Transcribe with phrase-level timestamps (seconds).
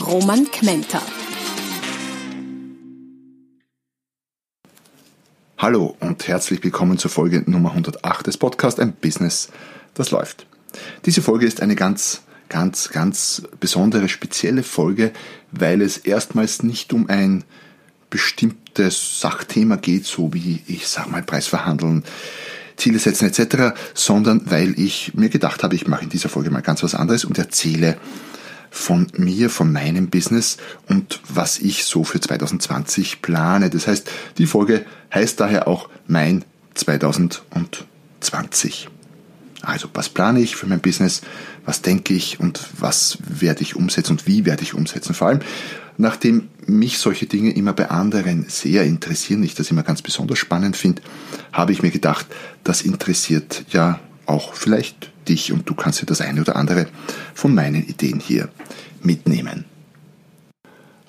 [0.00, 1.00] Roman Kmenter.
[5.56, 9.48] Hallo und herzlich willkommen zur Folge Nummer 108 des Podcasts Ein Business,
[9.94, 10.46] das läuft.
[11.06, 15.12] Diese Folge ist eine ganz, ganz, ganz besondere, spezielle Folge,
[15.50, 17.44] weil es erstmals nicht um ein
[18.10, 22.04] bestimmtes Sachthema geht, so wie ich sag mal Preisverhandeln,
[22.76, 26.60] Ziele setzen etc., sondern weil ich mir gedacht habe, ich mache in dieser Folge mal
[26.60, 27.96] ganz was anderes und erzähle
[28.70, 30.56] von mir, von meinem Business
[30.88, 33.70] und was ich so für 2020 plane.
[33.70, 38.88] Das heißt, die Folge heißt daher auch mein 2020.
[39.62, 41.22] Also, was plane ich für mein Business?
[41.64, 45.14] Was denke ich und was werde ich umsetzen und wie werde ich umsetzen?
[45.14, 45.40] Vor allem,
[45.96, 50.76] nachdem mich solche Dinge immer bei anderen sehr interessieren, ich das immer ganz besonders spannend
[50.76, 51.02] finde,
[51.52, 52.26] habe ich mir gedacht,
[52.62, 56.86] das interessiert ja auch vielleicht dich und du kannst dir das eine oder andere
[57.34, 58.48] von meinen Ideen hier
[59.02, 59.64] mitnehmen.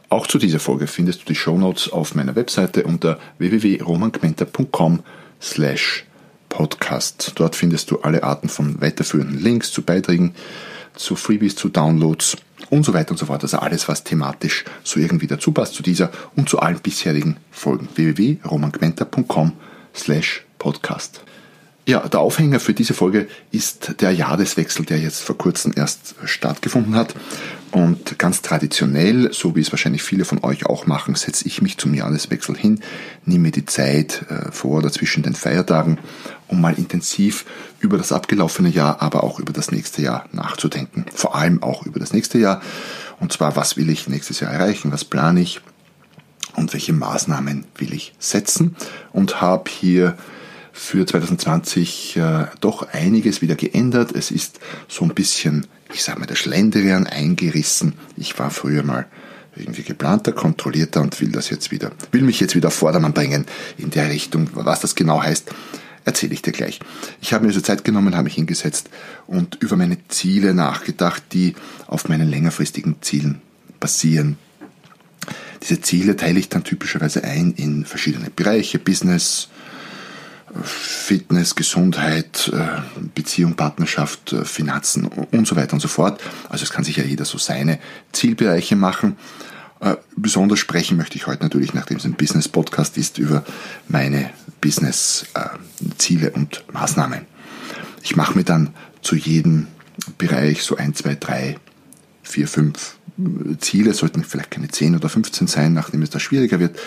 [0.10, 5.04] Auch zu dieser Folge findest du die Shownotes auf meiner Webseite unter www.romangmenta.com
[5.42, 6.06] slash
[6.50, 7.34] podcast.
[7.36, 10.34] Dort findest du alle Arten von weiterführenden Links zu Beiträgen,
[10.96, 12.38] zu Freebies, zu Downloads
[12.70, 13.44] und so weiter und so fort.
[13.44, 17.90] Also alles, was thematisch so irgendwie dazu passt zu dieser und zu allen bisherigen Folgen.
[17.94, 19.54] www.romangmenta.com
[19.94, 21.22] slash podcast.
[21.88, 26.96] Ja, der Aufhänger für diese Folge ist der Jahreswechsel, der jetzt vor kurzem erst stattgefunden
[26.96, 27.16] hat.
[27.72, 31.78] Und ganz traditionell, so wie es wahrscheinlich viele von euch auch machen, setze ich mich
[31.78, 32.82] zum Jahreswechsel hin,
[33.24, 35.98] nehme die Zeit äh, vor oder zwischen den Feiertagen,
[36.50, 37.46] um mal intensiv
[37.80, 41.06] über das abgelaufene Jahr, aber auch über das nächste Jahr nachzudenken.
[41.14, 42.62] Vor allem auch über das nächste Jahr.
[43.22, 45.62] Und zwar, was will ich nächstes Jahr erreichen, was plane ich
[46.54, 48.76] und welche Maßnahmen will ich setzen.
[49.14, 50.18] Und habe hier
[50.78, 54.12] für 2020 äh, doch einiges wieder geändert.
[54.14, 57.94] Es ist so ein bisschen, ich sage mal, der Schlendrian eingerissen.
[58.16, 59.08] Ich war früher mal
[59.56, 63.48] irgendwie geplanter, kontrollierter und will das jetzt wieder, will mich jetzt wieder Vordermann bringen
[63.80, 64.50] in der Richtung.
[64.54, 65.50] Was das genau heißt,
[66.06, 66.80] erzähle ich dir gleich.
[67.22, 68.92] Ich habe mir also Zeit genommen, habe mich hingesetzt
[69.26, 71.56] und über meine Ziele nachgedacht, die
[71.88, 73.42] auf meinen längerfristigen Zielen
[73.80, 74.38] basieren.
[75.64, 79.50] Diese Ziele teile ich dann typischerweise ein in verschiedene Bereiche, Business,
[80.64, 82.82] Fitness, Gesundheit, äh,
[83.14, 86.22] Beziehung, Partnerschaft, äh, Finanzen und so weiter und so fort.
[86.50, 87.80] Also es kann sich ja jeder so seine
[88.14, 89.18] Zielbereiche machen.
[89.80, 93.44] Äh, besonders sprechen möchte ich heute natürlich, nachdem es ein Business-Podcast ist, über
[93.88, 94.30] meine
[94.62, 97.26] Business-Ziele und Maßnahmen.
[98.02, 99.68] Ich mache mir dann zu jedem
[100.18, 101.58] Bereich so ein, zwei, drei,
[102.24, 102.96] vier, fünf
[103.60, 106.78] Ziele, sollten vielleicht keine zehn oder 15 sein, nachdem es da schwieriger wird.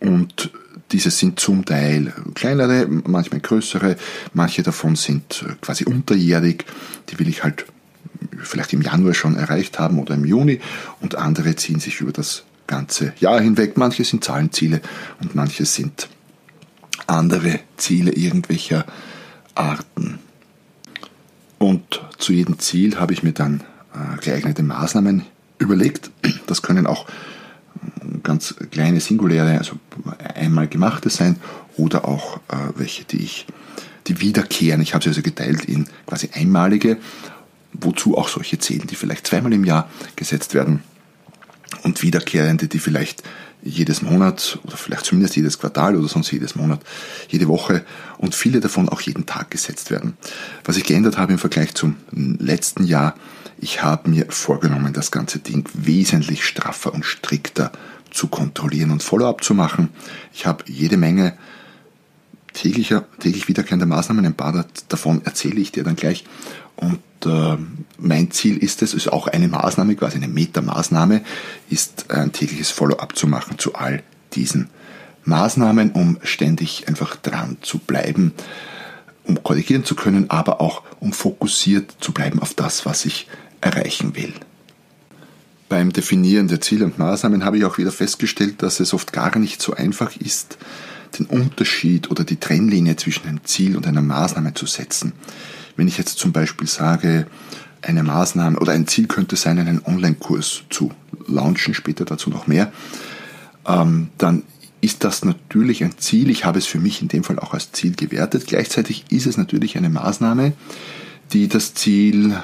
[0.00, 0.50] Und
[0.92, 3.96] diese sind zum Teil kleinere, manchmal größere,
[4.32, 6.64] manche davon sind äh, quasi unterjährig,
[7.08, 7.66] die will ich halt
[8.38, 10.60] vielleicht im Januar schon erreicht haben oder im Juni
[11.00, 13.76] und andere ziehen sich über das ganze Jahr hinweg.
[13.76, 14.80] Manche sind Zahlenziele
[15.20, 16.08] und manche sind
[17.06, 18.84] andere Ziele irgendwelcher
[19.54, 20.18] Arten.
[21.58, 23.62] Und zu jedem Ziel habe ich mir dann
[23.94, 25.22] äh, geeignete Maßnahmen
[25.58, 26.10] überlegt.
[26.46, 27.06] Das können auch
[28.22, 29.76] ganz kleine singuläre, also
[30.34, 31.36] einmal gemachte sein
[31.76, 33.46] oder auch äh, welche, die ich,
[34.06, 34.82] die wiederkehren.
[34.82, 36.98] Ich habe sie also geteilt in quasi einmalige,
[37.72, 40.82] wozu auch solche zählen, die vielleicht zweimal im Jahr gesetzt werden
[41.82, 43.22] und wiederkehrende, die vielleicht
[43.62, 46.80] jedes Monat oder vielleicht zumindest jedes Quartal oder sonst jedes Monat,
[47.28, 47.84] jede Woche
[48.18, 50.16] und viele davon auch jeden Tag gesetzt werden.
[50.64, 53.14] Was ich geändert habe im Vergleich zum letzten Jahr,
[53.60, 57.70] ich habe mir vorgenommen, das ganze Ding wesentlich straffer und strikter
[58.10, 59.90] zu kontrollieren und Follow-up zu machen.
[60.32, 61.34] Ich habe jede Menge
[62.54, 66.24] täglicher, täglich wiederkehrender Maßnahmen, ein paar davon erzähle ich dir dann gleich.
[66.74, 67.58] Und äh,
[67.98, 71.20] mein Ziel ist es, ist auch eine Maßnahme, quasi eine Metamaßnahme,
[71.68, 74.02] ist ein tägliches Follow-up zu machen zu all
[74.32, 74.70] diesen
[75.24, 78.32] Maßnahmen, um ständig einfach dran zu bleiben,
[79.24, 83.28] um korrigieren zu können, aber auch um fokussiert zu bleiben auf das, was ich
[83.60, 84.32] erreichen will.
[85.68, 89.38] Beim Definieren der Ziele und Maßnahmen habe ich auch wieder festgestellt, dass es oft gar
[89.38, 90.58] nicht so einfach ist,
[91.18, 95.12] den Unterschied oder die Trennlinie zwischen einem Ziel und einer Maßnahme zu setzen.
[95.76, 97.26] Wenn ich jetzt zum Beispiel sage,
[97.82, 100.90] eine Maßnahme oder ein Ziel könnte sein, einen Online-Kurs zu
[101.26, 102.72] launchen, später dazu noch mehr,
[103.66, 104.42] ähm, dann
[104.80, 106.30] ist das natürlich ein Ziel.
[106.30, 108.46] Ich habe es für mich in dem Fall auch als Ziel gewertet.
[108.46, 110.52] Gleichzeitig ist es natürlich eine Maßnahme,
[111.32, 112.34] die das Ziel,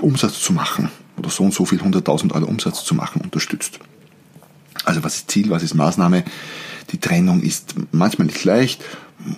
[0.00, 3.80] Umsatz zu machen oder so und so viel 100.000 Euro Umsatz zu machen, unterstützt.
[4.84, 6.24] Also was ist Ziel, was ist Maßnahme?
[6.92, 8.82] Die Trennung ist manchmal nicht leicht,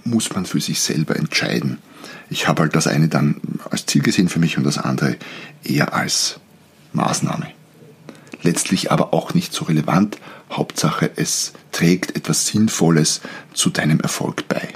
[0.05, 1.79] muss man für sich selber entscheiden.
[2.29, 3.41] Ich habe halt das eine dann
[3.71, 5.17] als Ziel gesehen für mich und das andere
[5.65, 6.39] eher als
[6.93, 7.49] Maßnahme.
[8.43, 10.19] Letztlich aber auch nicht so relevant.
[10.51, 13.21] Hauptsache, es trägt etwas Sinnvolles
[13.53, 14.69] zu deinem Erfolg bei.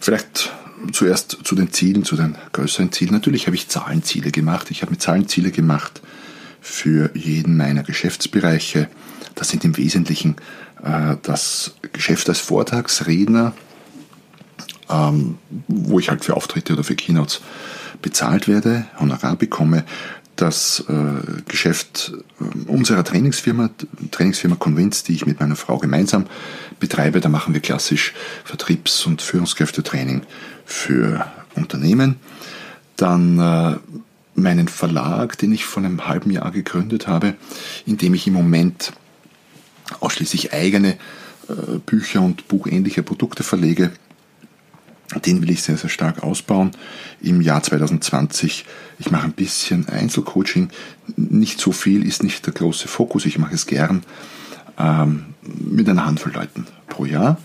[0.00, 0.52] Vielleicht
[0.90, 3.12] zuerst zu den Zielen, zu den größeren Zielen.
[3.12, 4.70] Natürlich habe ich Zahlenziele gemacht.
[4.70, 6.00] Ich habe mir Zahlenziele gemacht
[6.60, 8.88] für jeden meiner Geschäftsbereiche.
[9.34, 10.36] Das sind im Wesentlichen
[10.82, 13.52] äh, das Geschäft als Vortragsredner,
[14.90, 15.38] ähm,
[15.68, 17.40] wo ich halt für Auftritte oder für Keynotes
[18.00, 19.84] bezahlt werde, Honorar bekomme.
[20.36, 23.70] Das äh, Geschäft äh, unserer Trainingsfirma,
[24.10, 26.26] Trainingsfirma Convince, die ich mit meiner Frau gemeinsam
[26.82, 28.12] betreibe, da machen wir klassisch
[28.44, 30.22] Vertriebs- und Führungskräftetraining
[30.64, 31.24] für
[31.54, 32.16] Unternehmen.
[32.96, 33.76] Dann äh,
[34.34, 37.34] meinen Verlag, den ich vor einem halben Jahr gegründet habe,
[37.86, 38.92] in dem ich im Moment
[40.00, 40.94] ausschließlich eigene
[41.48, 43.92] äh, Bücher und buchähnliche Produkte verlege.
[45.24, 46.72] Den will ich sehr, sehr stark ausbauen
[47.20, 48.64] im Jahr 2020.
[48.98, 50.70] Ich mache ein bisschen Einzelcoaching.
[51.14, 53.24] Nicht so viel ist nicht der große Fokus.
[53.24, 54.02] Ich mache es gern
[54.78, 57.38] ähm, mit einer Handvoll Leuten pro Jahr.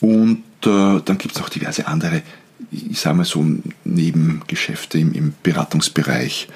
[0.00, 2.22] Und äh, dann gibt es auch diverse andere
[2.70, 3.44] ich sage mal so,
[3.84, 6.48] Nebengeschäfte im, im Beratungsbereich,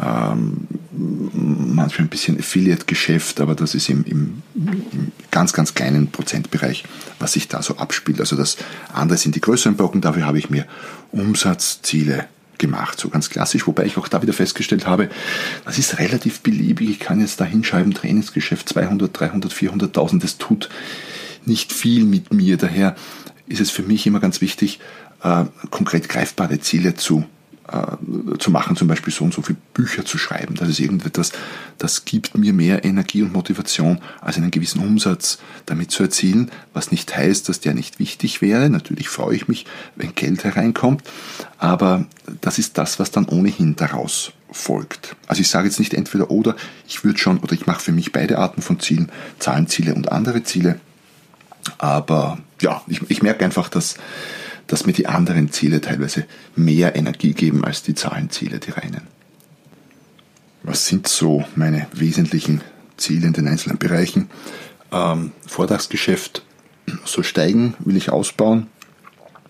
[0.00, 6.84] ähm, manchmal ein bisschen Affiliate-Geschäft, aber das ist im, im, im, ganz, ganz kleinen Prozentbereich,
[7.20, 8.20] was sich da so abspielt.
[8.20, 8.56] Also das
[8.92, 10.66] andere sind die größeren Brocken, dafür habe ich mir
[11.12, 12.26] Umsatzziele
[12.58, 15.08] gemacht, so ganz klassisch, wobei ich auch da wieder festgestellt habe,
[15.64, 16.90] das ist relativ beliebig.
[16.90, 20.68] Ich kann jetzt da hinschreiben, Trainingsgeschäft 200, 300, 400.000, das tut
[21.44, 22.56] nicht viel mit mir.
[22.56, 22.96] Daher
[23.46, 24.80] ist es für mich immer ganz wichtig,
[25.22, 27.24] äh, konkret greifbare Ziele zu,
[27.66, 30.54] äh, zu machen, zum Beispiel so und so viele Bücher zu schreiben.
[30.54, 31.32] Das ist irgendetwas,
[31.78, 36.90] das gibt mir mehr Energie und Motivation, als einen gewissen Umsatz damit zu erzielen, was
[36.90, 38.68] nicht heißt, dass der nicht wichtig wäre.
[38.68, 39.66] Natürlich freue ich mich,
[39.96, 41.02] wenn Geld hereinkommt,
[41.58, 42.06] aber
[42.42, 45.16] das ist das, was dann ohnehin daraus folgt.
[45.26, 46.56] Also ich sage jetzt nicht entweder oder,
[46.86, 50.42] ich würde schon oder ich mache für mich beide Arten von Zielen, Zahlenziele und andere
[50.42, 50.78] Ziele.
[51.78, 53.96] Aber ja, ich, ich merke einfach, dass
[54.66, 56.26] dass mir die anderen Ziele teilweise
[56.56, 59.02] mehr Energie geben als die Zahlenziele, die reinen.
[60.62, 62.62] Was sind so meine wesentlichen
[62.96, 64.30] Ziele in den einzelnen Bereichen?
[64.90, 66.42] Ähm, Vortragsgeschäft
[67.04, 68.68] soll steigen, will ich ausbauen.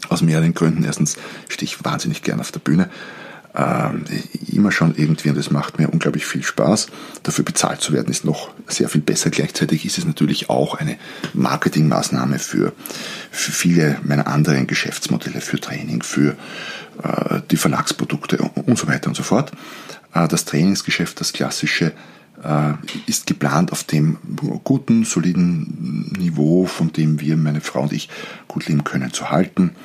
[0.08, 0.84] Aus mehreren Gründen.
[0.84, 1.16] Erstens
[1.48, 2.90] stehe ich wahnsinnig gern auf der Bühne
[3.54, 3.90] äh,
[4.52, 6.88] immer schon irgendwie und es macht mir unglaublich viel Spaß.
[7.22, 9.30] Dafür bezahlt zu werden ist noch sehr viel besser.
[9.30, 10.96] Gleichzeitig ist es natürlich auch eine
[11.34, 12.72] Marketingmaßnahme für,
[13.30, 16.36] für viele meiner anderen Geschäftsmodelle, für Training, für
[17.02, 19.52] äh, die Verlagsprodukte und so weiter und so fort.
[20.14, 21.92] Äh, das Trainingsgeschäft, das klassische,
[22.42, 22.72] äh,
[23.06, 24.18] ist geplant auf dem
[24.64, 28.08] guten, soliden Niveau, von dem wir, meine Frau und ich,
[28.48, 29.76] gut leben können, zu halten,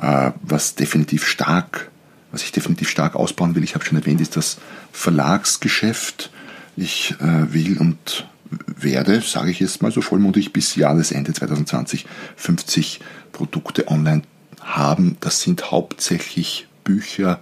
[0.00, 1.89] äh, was definitiv stark
[2.32, 4.58] was ich definitiv stark ausbauen will, ich habe schon erwähnt, ist das
[4.92, 6.30] Verlagsgeschäft.
[6.76, 8.26] Ich äh, will und
[8.66, 12.06] werde, sage ich jetzt mal so vollmundig, bis Jahresende 2020
[12.36, 13.00] 50
[13.32, 14.22] Produkte online
[14.60, 15.16] haben.
[15.20, 17.40] Das sind hauptsächlich Bücher,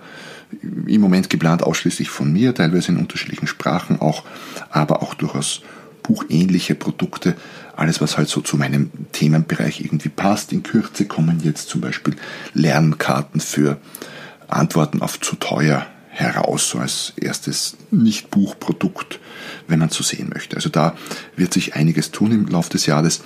[0.87, 4.25] im Moment geplant ausschließlich von mir, teilweise in unterschiedlichen Sprachen auch,
[4.71, 5.63] aber auch durchaus
[6.03, 7.37] buchähnliche Produkte.
[7.77, 10.53] Alles, was halt so zu meinem Themenbereich irgendwie passt.
[10.53, 12.17] In Kürze kommen jetzt zum Beispiel
[12.55, 13.79] Lernkarten für
[14.49, 15.87] Antworten auf zu teuer
[16.19, 19.21] heraus, so als erstes Nicht-Buchprodukt,
[19.69, 20.57] wenn man so sehen möchte.
[20.57, 20.97] Also da
[21.37, 23.23] wird sich einiges tun im Laufe des Jahres.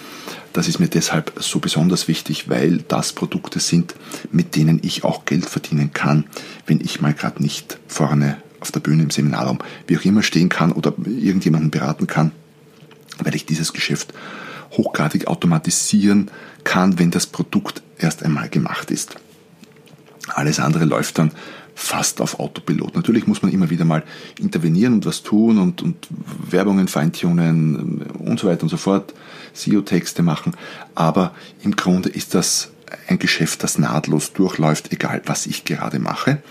[0.52, 3.94] Das ist mir deshalb so besonders wichtig, weil das Produkte sind,
[4.30, 6.24] mit denen ich auch Geld verdienen kann,
[6.66, 10.50] wenn ich mal gerade nicht vorne auf der Bühne im Seminarraum, wie auch immer stehen
[10.50, 12.32] kann oder irgendjemanden beraten kann,
[13.18, 14.12] weil ich dieses Geschäft
[14.72, 16.30] hochgradig automatisieren
[16.62, 19.16] kann, wenn das Produkt erst einmal gemacht ist.
[20.34, 21.32] Alles andere läuft dann
[21.74, 22.94] fast auf Autopilot.
[22.94, 24.02] Natürlich muss man immer wieder mal
[24.38, 26.06] intervenieren und was tun und, und
[26.50, 29.14] Werbungen feintunen und so weiter und so fort,
[29.54, 30.54] SEO-Texte machen,
[30.94, 32.70] aber im Grunde ist das
[33.08, 36.42] ein Geschäft, das nahtlos durchläuft, egal was ich gerade mache.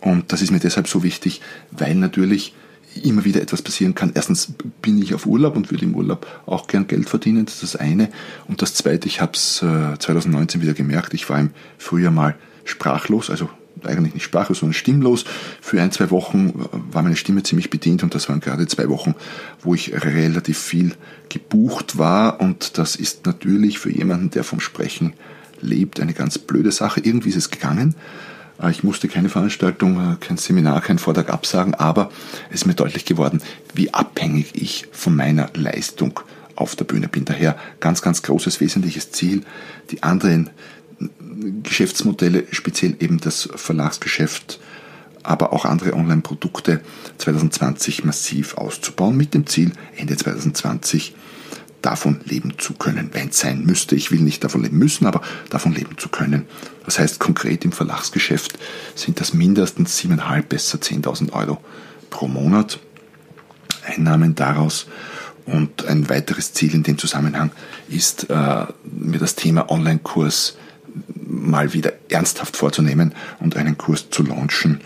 [0.00, 2.54] Und das ist mir deshalb so wichtig, weil natürlich
[3.02, 4.12] immer wieder etwas passieren kann.
[4.14, 7.74] Erstens bin ich auf Urlaub und würde im Urlaub auch gern Geld verdienen, das ist
[7.74, 8.08] das eine.
[8.48, 12.34] Und das zweite, ich habe es 2019 wieder gemerkt, ich war im Frühjahr mal
[12.68, 13.48] sprachlos, also
[13.84, 15.24] eigentlich nicht sprachlos, sondern stimmlos.
[15.60, 19.14] Für ein, zwei Wochen war meine Stimme ziemlich bedient und das waren gerade zwei Wochen,
[19.60, 20.94] wo ich relativ viel
[21.28, 25.12] gebucht war und das ist natürlich für jemanden, der vom Sprechen
[25.60, 27.00] lebt, eine ganz blöde Sache.
[27.00, 27.94] Irgendwie ist es gegangen.
[28.60, 32.10] Äh, ich musste keine Veranstaltung, äh, kein Seminar, keinen Vortrag absagen, aber
[32.50, 33.42] es ist mir deutlich geworden,
[33.74, 36.20] wie abhängig ich von meiner Leistung
[36.56, 37.24] auf der Bühne bin.
[37.24, 39.42] Daher ganz, ganz großes, wesentliches Ziel,
[39.90, 40.50] die anderen
[41.62, 44.60] Geschäftsmodelle, speziell eben das Verlagsgeschäft,
[45.22, 46.80] aber auch andere Online-Produkte
[47.18, 51.14] 2020 massiv auszubauen, mit dem Ziel, Ende 2020
[51.82, 53.94] davon leben zu können, wenn es sein müsste.
[53.94, 56.46] Ich will nicht davon leben müssen, aber davon leben zu können.
[56.84, 58.58] Das heißt, konkret im Verlagsgeschäft
[58.94, 61.58] sind das mindestens 7,5, besser 10.000 Euro
[62.10, 62.80] pro Monat.
[63.86, 64.86] Einnahmen daraus.
[65.46, 67.52] Und ein weiteres Ziel in dem Zusammenhang
[67.88, 70.56] ist, äh, mir das Thema Online-Kurs
[71.14, 74.80] mal wieder ernsthaft vorzunehmen und einen Kurs zu launchen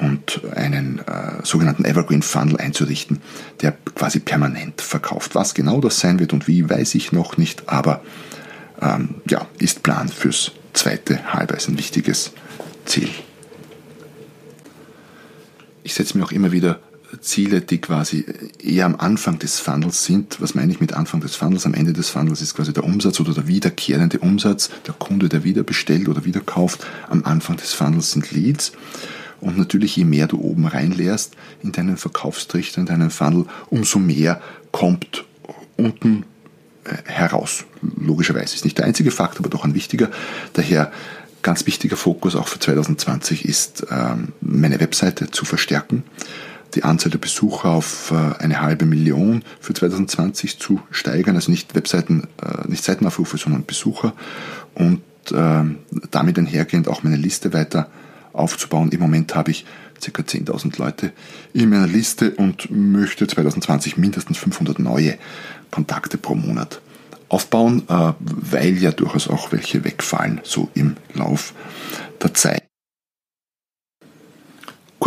[0.00, 3.20] und einen äh, sogenannten Evergreen Funnel einzurichten,
[3.62, 5.34] der quasi permanent verkauft.
[5.34, 8.02] Was genau das sein wird und wie, weiß ich noch nicht, aber
[8.80, 11.20] ähm, ja, ist Plan fürs zweite
[11.56, 12.32] ist ein wichtiges
[12.84, 13.08] Ziel.
[15.82, 16.78] Ich setze mir auch immer wieder
[17.20, 18.24] Ziele, die quasi
[18.62, 20.40] eher am Anfang des Funnels sind.
[20.40, 21.64] Was meine ich mit Anfang des Funnels?
[21.64, 25.44] Am Ende des Funnels ist quasi der Umsatz oder der wiederkehrende Umsatz, der Kunde, der
[25.44, 26.86] wieder bestellt oder wieder kauft.
[27.08, 28.72] Am Anfang des Funnels sind Leads.
[29.40, 34.40] Und natürlich, je mehr du oben reinleerst in deinen Verkaufstrichter, in deinen Funnel, umso mehr
[34.72, 35.24] kommt
[35.76, 36.24] unten
[36.84, 37.64] äh, heraus.
[37.96, 40.10] Logischerweise ist nicht der einzige Faktor, aber doch ein wichtiger.
[40.54, 40.92] Daher
[41.42, 46.02] ganz wichtiger Fokus auch für 2020 ist, ähm, meine Webseite zu verstärken,
[46.74, 51.74] die Anzahl der Besucher auf äh, eine halbe Million für 2020 zu steigern, also nicht
[51.74, 54.12] Webseiten, äh, nicht Seitenaufrufe, sondern Besucher
[54.74, 55.78] und ähm,
[56.10, 57.88] damit einhergehend auch meine Liste weiter
[58.32, 58.90] aufzubauen.
[58.92, 59.64] Im Moment habe ich
[60.00, 60.22] ca.
[60.22, 61.12] 10.000 Leute
[61.52, 65.18] in meiner Liste und möchte 2020 mindestens 500 neue
[65.70, 66.80] Kontakte pro Monat
[67.28, 71.52] aufbauen, äh, weil ja durchaus auch welche wegfallen, so im Lauf
[72.22, 72.67] der Zeit.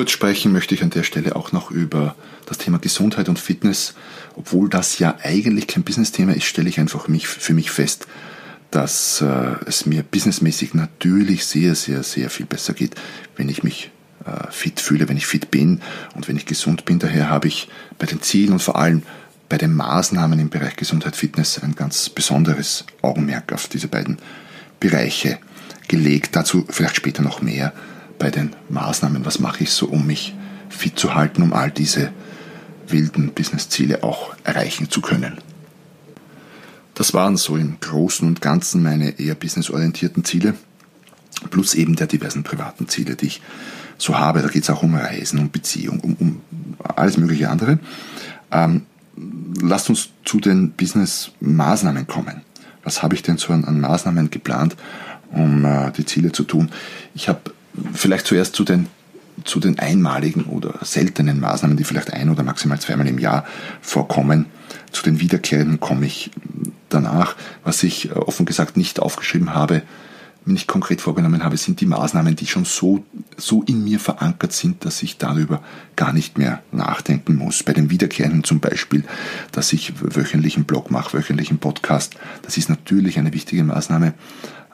[0.01, 2.15] Kurz sprechen möchte ich an der Stelle auch noch über
[2.47, 3.93] das Thema Gesundheit und Fitness.
[4.35, 8.07] Obwohl das ja eigentlich kein Business-Thema ist, stelle ich einfach für mich fest,
[8.71, 12.95] dass äh, es mir businessmäßig natürlich sehr, sehr, sehr viel besser geht,
[13.35, 13.91] wenn ich mich
[14.25, 15.81] äh, fit fühle, wenn ich fit bin
[16.15, 16.97] und wenn ich gesund bin.
[16.97, 17.67] Daher habe ich
[17.99, 19.03] bei den Zielen und vor allem
[19.49, 24.17] bei den Maßnahmen im Bereich Gesundheit, Fitness ein ganz besonderes Augenmerk auf diese beiden
[24.79, 25.37] Bereiche
[25.87, 26.35] gelegt.
[26.35, 27.71] Dazu vielleicht später noch mehr
[28.21, 29.25] bei den Maßnahmen.
[29.25, 30.35] Was mache ich so, um mich
[30.69, 32.11] fit zu halten, um all diese
[32.87, 35.37] wilden Businessziele auch erreichen zu können.
[36.93, 40.53] Das waren so im Großen und Ganzen meine eher businessorientierten Ziele,
[41.49, 43.41] plus eben der diversen privaten Ziele, die ich
[43.97, 44.41] so habe.
[44.41, 46.41] Da geht es auch um Reisen, um Beziehung, um, um
[46.83, 47.79] alles mögliche andere.
[48.51, 48.85] Ähm,
[49.61, 52.41] lasst uns zu den Business-Maßnahmen kommen.
[52.83, 54.75] Was habe ich denn so an, an Maßnahmen geplant,
[55.31, 56.69] um äh, die Ziele zu tun?
[57.15, 57.51] Ich habe
[57.93, 58.87] vielleicht zuerst zu den
[59.43, 63.45] zu den einmaligen oder seltenen Maßnahmen, die vielleicht ein oder maximal zweimal im Jahr
[63.81, 64.45] vorkommen.
[64.91, 66.31] Zu den wiederkehrenden komme ich
[66.89, 67.35] danach.
[67.63, 69.81] Was ich äh, offen gesagt nicht aufgeschrieben habe,
[70.43, 73.03] nicht konkret vorgenommen habe, sind die Maßnahmen, die schon so,
[73.37, 75.61] so in mir verankert sind, dass ich darüber
[75.95, 77.61] gar nicht mehr nachdenken muss.
[77.61, 79.03] Bei den Wiederkehrenden zum Beispiel,
[79.51, 84.13] dass ich wöchentlichen Blog mache, wöchentlichen Podcast, das ist natürlich eine wichtige Maßnahme.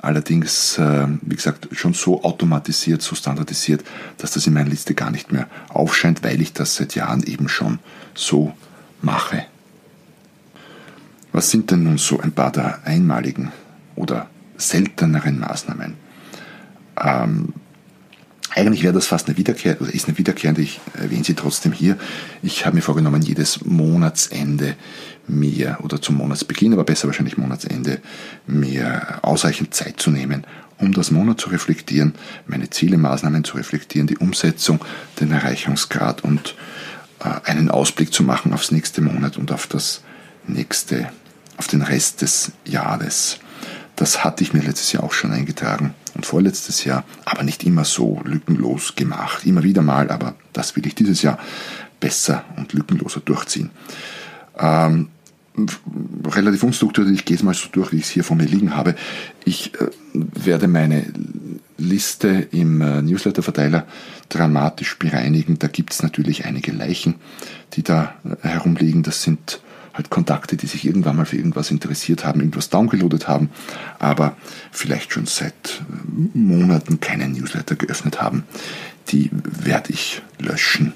[0.01, 3.83] Allerdings, äh, wie gesagt, schon so automatisiert, so standardisiert,
[4.17, 7.49] dass das in meiner Liste gar nicht mehr aufscheint, weil ich das seit Jahren eben
[7.49, 7.79] schon
[8.13, 8.53] so
[9.01, 9.45] mache.
[11.31, 13.51] Was sind denn nun so ein paar der einmaligen
[13.95, 15.95] oder selteneren Maßnahmen?
[17.03, 17.53] Ähm,
[18.55, 21.97] eigentlich wäre das fast eine Wiederkehr, oder ist eine wiederkehrende, ich erwähne sie trotzdem hier.
[22.41, 24.75] Ich habe mir vorgenommen, jedes Monatsende
[25.27, 27.99] mir, oder zum Monatsbeginn, aber besser wahrscheinlich Monatsende,
[28.45, 30.45] mir ausreichend Zeit zu nehmen,
[30.77, 32.13] um das Monat zu reflektieren,
[32.45, 34.79] meine Ziele, Maßnahmen zu reflektieren, die Umsetzung,
[35.19, 36.55] den Erreichungsgrad und
[37.19, 40.01] äh, einen Ausblick zu machen aufs nächste Monat und auf das
[40.45, 41.09] nächste
[41.57, 43.39] auf den Rest des Jahres.
[43.95, 47.83] Das hatte ich mir letztes Jahr auch schon eingetragen und vorletztes Jahr, aber nicht immer
[47.83, 49.43] so lückenlos gemacht.
[49.45, 51.39] Immer wieder mal, aber das will ich dieses Jahr
[51.99, 53.71] besser und lückenloser durchziehen.
[54.55, 55.09] Ähm,
[56.25, 58.75] relativ unstrukturiert, ich gehe es mal so durch, wie ich es hier vor mir liegen
[58.75, 58.95] habe.
[59.45, 61.05] Ich äh, werde meine
[61.77, 63.85] Liste im äh, Newsletter-Verteiler
[64.29, 65.59] dramatisch bereinigen.
[65.59, 67.15] Da gibt es natürlich einige Leichen,
[67.73, 69.03] die da äh, herumliegen.
[69.03, 69.61] Das sind
[69.93, 73.49] halt Kontakte, die sich irgendwann mal für irgendwas interessiert haben, irgendwas downgeloadet haben,
[73.97, 74.37] aber
[74.71, 75.81] vielleicht schon seit
[76.33, 78.43] Monaten keinen Newsletter geöffnet haben.
[79.09, 80.93] Die werde ich löschen.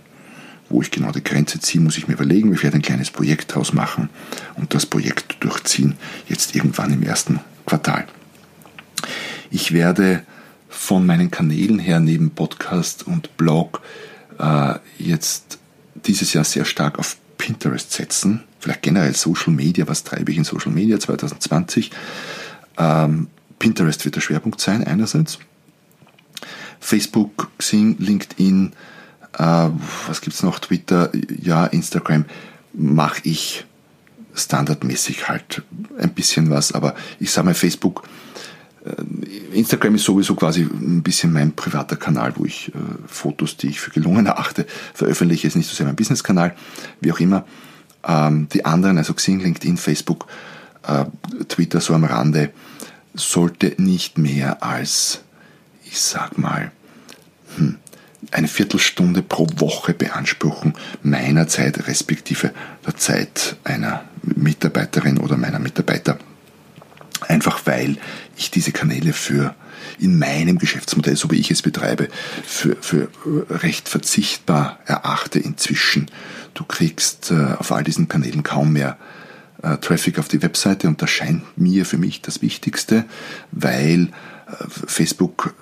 [0.71, 2.53] Wo ich genau die Grenze ziehe, muss ich mir überlegen.
[2.53, 4.09] Ich werde ein kleines Projekt daraus machen
[4.55, 5.97] und das Projekt durchziehen,
[6.27, 8.07] jetzt irgendwann im ersten Quartal.
[9.49, 10.23] Ich werde
[10.69, 13.81] von meinen Kanälen her neben Podcast und Blog
[14.39, 15.59] äh, jetzt
[16.05, 18.43] dieses Jahr sehr stark auf Pinterest setzen.
[18.59, 19.87] Vielleicht generell Social Media.
[19.89, 21.91] Was treibe ich in Social Media 2020?
[22.77, 23.27] Ähm,
[23.59, 25.39] Pinterest wird der Schwerpunkt sein, einerseits.
[26.79, 28.71] Facebook, Xing, LinkedIn,
[29.38, 29.69] äh,
[30.07, 30.59] was es noch?
[30.59, 31.11] Twitter,
[31.41, 32.25] ja, Instagram
[32.73, 33.65] mache ich
[34.33, 35.63] standardmäßig halt
[36.00, 38.03] ein bisschen was, aber ich sage mal Facebook,
[38.85, 43.67] äh, Instagram ist sowieso quasi ein bisschen mein privater Kanal, wo ich äh, Fotos, die
[43.67, 45.47] ich für gelungen erachte, veröffentliche.
[45.47, 46.55] Ist nicht so sehr mein Business-Kanal,
[47.00, 47.45] wie auch immer.
[48.07, 50.27] Ähm, die anderen, also Xing, LinkedIn, Facebook,
[50.88, 51.05] äh,
[51.47, 52.51] Twitter so am Rande,
[53.13, 55.21] sollte nicht mehr als,
[55.85, 56.71] ich sag mal,
[57.57, 57.77] hm,
[58.29, 62.51] eine Viertelstunde pro Woche beanspruchen, meiner Zeit respektive
[62.85, 66.19] der Zeit einer Mitarbeiterin oder meiner Mitarbeiter.
[67.27, 67.97] Einfach weil
[68.37, 69.55] ich diese Kanäle für
[69.99, 72.09] in meinem Geschäftsmodell, so wie ich es betreibe,
[72.45, 73.09] für, für
[73.49, 76.09] recht verzichtbar erachte inzwischen.
[76.53, 78.97] Du kriegst äh, auf all diesen Kanälen kaum mehr
[79.61, 83.05] äh, Traffic auf die Webseite und das scheint mir für mich das Wichtigste,
[83.51, 84.09] weil
[84.51, 85.53] äh, Facebook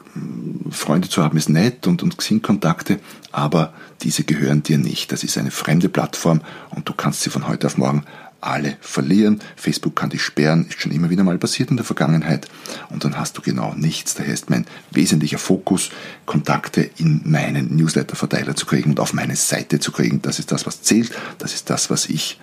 [0.72, 3.00] Freunde zu haben ist nett und, und Xing-Kontakte,
[3.32, 5.12] aber diese gehören dir nicht.
[5.12, 6.42] Das ist eine fremde Plattform
[6.72, 8.04] und du kannst sie von heute auf morgen
[8.42, 9.42] alle verlieren.
[9.56, 12.48] Facebook kann dich sperren, ist schon immer wieder mal passiert in der Vergangenheit
[12.90, 14.16] und dann hast du genau nichts.
[14.16, 15.90] Daher ist mein wesentlicher Fokus,
[16.26, 20.22] Kontakte in meinen Newsletter-Verteiler zu kriegen und auf meine Seite zu kriegen.
[20.22, 21.12] Das ist das, was zählt.
[21.38, 22.40] Das ist das, was ich,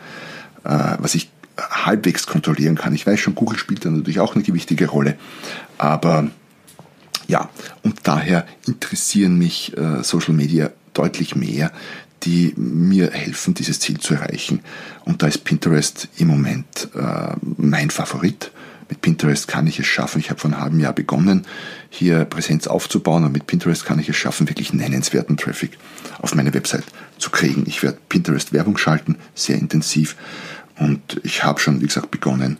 [0.65, 2.95] äh, was ich halbwegs kontrollieren kann.
[2.95, 5.17] Ich weiß schon, Google spielt da natürlich auch eine gewichtige Rolle,
[5.79, 6.29] aber
[7.29, 7.51] ja,
[7.83, 11.73] und daher interessieren mich äh, Social Media deutlich mehr,
[12.23, 14.61] die mir helfen, dieses Ziel zu erreichen.
[15.05, 18.51] Und da ist Pinterest im Moment äh, mein Favorit.
[18.88, 20.21] Mit Pinterest kann ich es schaffen.
[20.21, 21.45] Ich habe vor einem halben Jahr begonnen,
[21.90, 25.77] hier Präsenz aufzubauen und mit Pinterest kann ich es schaffen, wirklich nennenswerten Traffic
[26.21, 26.85] auf meine Website
[27.19, 27.64] zu kriegen.
[27.66, 30.16] Ich werde Pinterest Werbung schalten, sehr intensiv
[30.79, 32.59] und ich habe schon, wie gesagt, begonnen,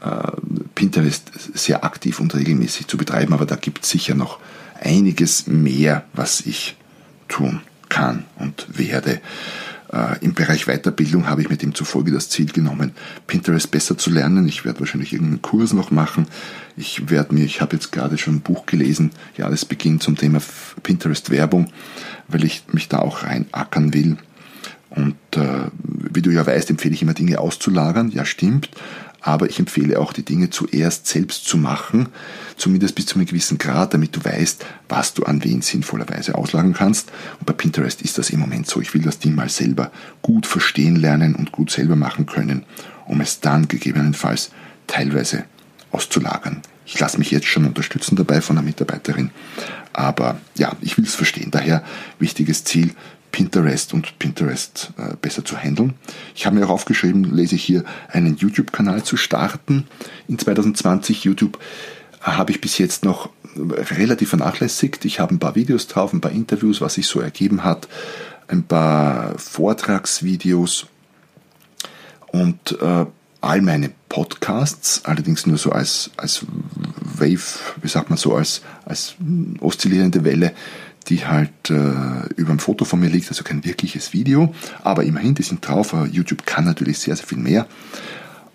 [0.00, 0.32] äh,
[0.74, 4.38] Pinterest sehr aktiv und regelmäßig zu betreiben, aber da gibt es sicher noch
[4.80, 6.76] einiges mehr, was ich
[7.28, 9.20] tun kann und werde.
[9.92, 12.92] Äh, Im Bereich Weiterbildung habe ich mir demzufolge das Ziel genommen,
[13.26, 14.48] Pinterest besser zu lernen.
[14.48, 16.26] Ich werde wahrscheinlich irgendeinen Kurs noch machen.
[16.76, 20.40] Ich werde mir, ich habe jetzt gerade schon ein Buch gelesen, Jahresbeginn zum Thema
[20.82, 21.70] Pinterest Werbung,
[22.28, 24.16] weil ich mich da auch reinackern will.
[24.94, 28.10] Und äh, wie du ja weißt, empfehle ich immer Dinge auszulagern.
[28.10, 28.68] Ja, stimmt
[29.22, 32.08] aber ich empfehle auch, die Dinge zuerst selbst zu machen,
[32.56, 36.74] zumindest bis zu einem gewissen Grad, damit du weißt, was du an wen sinnvollerweise auslagern
[36.74, 37.12] kannst.
[37.38, 38.80] Und bei Pinterest ist das im Moment so.
[38.80, 42.64] Ich will das Ding mal selber gut verstehen lernen und gut selber machen können,
[43.06, 44.50] um es dann gegebenenfalls
[44.88, 45.44] teilweise
[45.92, 46.60] auszulagern.
[46.84, 49.30] Ich lasse mich jetzt schon unterstützen dabei von einer Mitarbeiterin,
[49.92, 51.52] aber ja, ich will es verstehen.
[51.52, 51.84] Daher
[52.18, 52.90] wichtiges Ziel,
[53.32, 55.94] Pinterest und Pinterest äh, besser zu handeln.
[56.34, 59.86] Ich habe mir auch aufgeschrieben, lese ich hier, einen YouTube-Kanal zu starten.
[60.28, 61.58] In 2020 YouTube
[62.20, 65.04] äh, habe ich bis jetzt noch relativ vernachlässigt.
[65.04, 67.88] Ich habe ein paar Videos drauf, ein paar Interviews, was sich so ergeben hat,
[68.48, 70.86] ein paar Vortragsvideos
[72.28, 73.06] und äh,
[73.40, 76.46] all meine Podcasts, allerdings nur so als, als
[77.00, 77.42] Wave,
[77.82, 79.16] wie sagt man so, als, als
[79.60, 80.52] oszillierende Welle,
[81.04, 85.34] die halt äh, über ein Foto von mir liegt, also kein wirkliches Video, aber immerhin,
[85.34, 85.94] die sind drauf.
[86.10, 87.66] YouTube kann natürlich sehr, sehr viel mehr.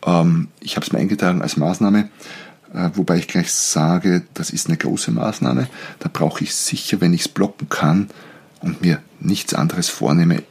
[0.05, 2.09] Ähm, ich habe es mir eingetragen als Maßnahme,
[2.73, 5.67] äh, wobei ich gleich sage, das ist eine große Maßnahme.
[5.99, 8.09] Da brauche ich sicher, wenn ich es blocken kann
[8.61, 10.43] und mir nichts anderes vornehme, äh,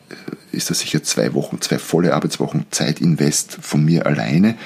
[0.53, 4.57] ist das sicher zwei Wochen, zwei volle Arbeitswochen Zeitinvest von mir alleine.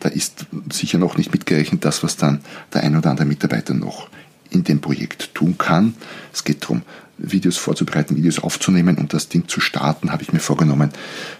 [0.00, 2.40] Da ist sicher noch nicht mitgerechnet das, was dann
[2.72, 4.08] der ein oder andere Mitarbeiter noch
[4.50, 5.94] in dem Projekt tun kann.
[6.32, 6.82] Es geht darum,
[7.18, 10.90] Videos vorzubereiten, Videos aufzunehmen und das Ding zu starten, habe ich mir vorgenommen,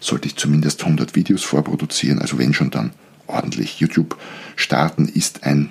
[0.01, 2.91] sollte ich zumindest 100 Videos vorproduzieren, also wenn schon dann
[3.29, 3.79] ordentlich.
[3.79, 4.19] YouTube
[4.57, 5.71] starten ist, ein,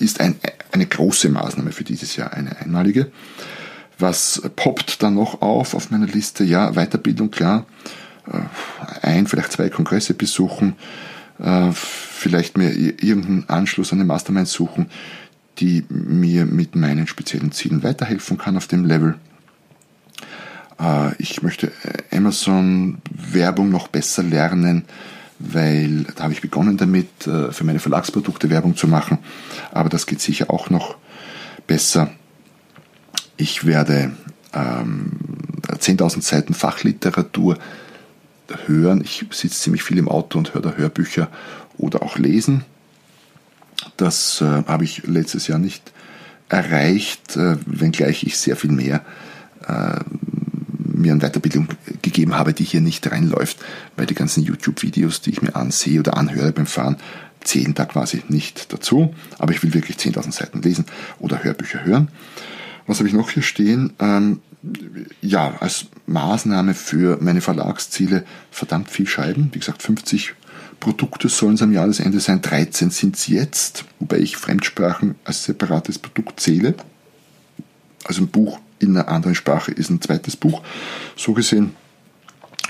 [0.00, 0.36] ist ein,
[0.72, 3.12] eine große Maßnahme für dieses Jahr, eine einmalige.
[3.98, 6.44] Was poppt dann noch auf auf meiner Liste?
[6.44, 7.66] Ja, Weiterbildung, klar.
[8.30, 10.74] Äh, ein, vielleicht zwei Kongresse besuchen,
[11.38, 14.90] äh, vielleicht mir irgendeinen Anschluss an den Mastermind suchen,
[15.58, 19.14] die mir mit meinen speziellen Zielen weiterhelfen kann auf dem Level.
[20.80, 21.72] Äh, ich möchte
[22.12, 24.84] Amazon Werbung noch besser lernen,
[25.38, 29.18] weil da habe ich begonnen damit, äh, für meine Verlagsprodukte Werbung zu machen,
[29.72, 30.96] aber das geht sicher auch noch
[31.66, 32.10] besser.
[33.36, 34.12] Ich werde
[34.54, 35.12] ähm,
[35.68, 37.58] 10.000 Seiten Fachliteratur
[38.66, 39.02] hören.
[39.02, 41.28] Ich sitze ziemlich viel im Auto und höre da Hörbücher
[41.76, 42.64] oder auch lesen.
[43.96, 45.92] Das äh, habe ich letztes Jahr nicht
[46.48, 49.04] erreicht, äh, wenngleich ich sehr viel mehr
[49.66, 50.00] äh,
[50.78, 51.68] mir an Weiterbildung
[52.02, 53.58] gegeben habe, die hier nicht reinläuft,
[53.96, 56.96] weil die ganzen YouTube-Videos, die ich mir ansehe oder anhöre beim Fahren,
[57.42, 59.14] zählen da quasi nicht dazu.
[59.38, 60.86] Aber ich will wirklich 10.000 Seiten lesen
[61.18, 62.08] oder Hörbücher hören.
[62.86, 63.92] Was habe ich noch hier stehen?
[63.98, 64.40] Ähm,
[65.20, 69.50] ja, als Maßnahme für meine Verlagsziele verdammt viel schreiben.
[69.52, 70.34] Wie gesagt, 50
[70.80, 75.98] Produkte sollen es am Jahresende sein, 13 sind es jetzt, wobei ich Fremdsprachen als separates
[75.98, 76.74] Produkt zähle.
[78.04, 80.62] Also ein Buch in einer anderen Sprache ist ein zweites Buch.
[81.16, 81.74] So gesehen,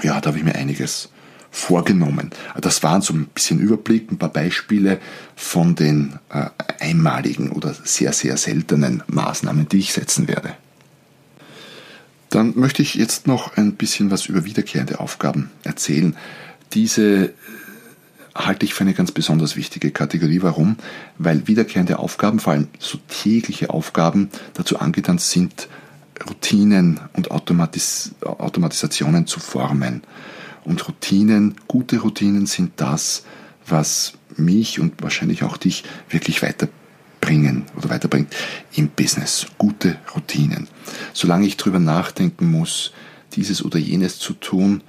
[0.02, 1.10] ja, da habe ich mir einiges
[1.50, 2.30] vorgenommen.
[2.60, 5.00] Das waren so ein bisschen Überblick, ein paar Beispiele
[5.34, 10.54] von den äh, einmaligen oder sehr, sehr seltenen Maßnahmen, die ich setzen werde.
[12.28, 16.16] Dann möchte ich jetzt noch ein bisschen was über wiederkehrende Aufgaben erzählen.
[16.74, 17.32] Diese
[18.36, 20.42] halte ich für eine ganz besonders wichtige Kategorie.
[20.42, 20.76] Warum?
[21.18, 25.68] Weil wiederkehrende Aufgaben, vor allem so tägliche Aufgaben, dazu angetan sind,
[26.28, 30.02] Routinen und Automatis Automatisationen zu formen.
[30.64, 33.24] Und Routinen, gute Routinen sind das,
[33.66, 38.34] was mich und wahrscheinlich auch dich wirklich weiterbringen oder weiterbringt
[38.74, 39.46] im Business.
[39.58, 40.68] Gute Routinen.
[41.12, 42.92] Solange ich darüber nachdenken muss,
[43.32, 44.82] dieses oder jenes zu tun,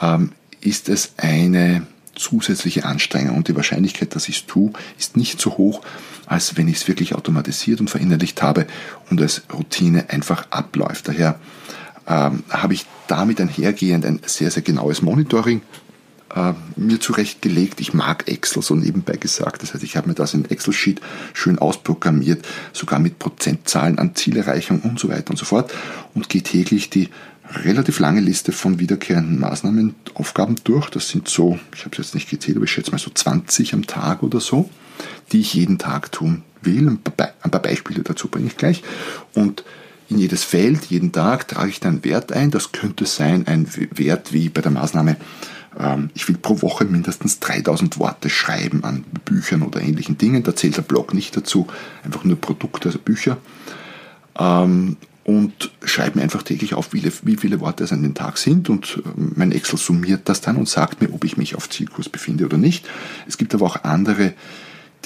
[0.00, 1.86] ähm, ist es eine
[2.20, 5.82] zusätzliche Anstrengung und die Wahrscheinlichkeit, dass ich es tue, ist nicht so hoch,
[6.26, 8.66] als wenn ich es wirklich automatisiert und verinnerlicht habe
[9.10, 11.08] und als Routine einfach abläuft.
[11.08, 11.40] Daher
[12.06, 15.62] ähm, habe ich damit einhergehend ein sehr, sehr genaues Monitoring
[16.34, 17.80] äh, mir zurechtgelegt.
[17.80, 19.62] Ich mag Excel, so nebenbei gesagt.
[19.62, 21.00] Das heißt, ich habe mir das in Excel-Sheet
[21.32, 25.72] schön ausprogrammiert, sogar mit Prozentzahlen an Zielerreichung und so weiter und so fort
[26.14, 27.08] und gehe täglich die
[27.50, 30.90] relativ lange Liste von wiederkehrenden Maßnahmen, Aufgaben durch.
[30.90, 33.74] Das sind so, ich habe es jetzt nicht gezählt, aber ich schätze mal so 20
[33.74, 34.70] am Tag oder so,
[35.32, 36.88] die ich jeden Tag tun will.
[36.88, 37.00] Ein
[37.50, 38.82] paar Beispiele dazu bringe ich gleich.
[39.34, 39.64] Und
[40.08, 42.50] in jedes Feld, jeden Tag trage ich dann einen Wert ein.
[42.50, 45.16] Das könnte sein ein Wert wie bei der Maßnahme,
[45.78, 50.42] ähm, ich will pro Woche mindestens 3000 Worte schreiben an Büchern oder ähnlichen Dingen.
[50.42, 51.66] Da zählt der Blog nicht dazu,
[52.04, 53.36] einfach nur Produkte, also Bücher.
[55.30, 58.68] Und schreibe mir einfach täglich auf, wie, wie viele Worte es an den Tag sind
[58.68, 62.08] und äh, mein Excel summiert das dann und sagt mir, ob ich mich auf Zielkurs
[62.08, 62.88] befinde oder nicht.
[63.28, 64.32] Es gibt aber auch andere